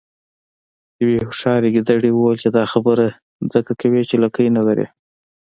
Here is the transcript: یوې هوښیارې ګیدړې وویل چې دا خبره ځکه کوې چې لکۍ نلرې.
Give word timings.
یوې 1.01 1.17
هوښیارې 1.27 1.69
ګیدړې 1.75 2.09
وویل 2.13 2.37
چې 2.43 2.49
دا 2.57 2.63
خبره 2.73 3.07
ځکه 3.53 3.71
کوې 3.81 4.01
چې 4.09 4.15
لکۍ 4.23 4.47
نلرې. 4.57 4.85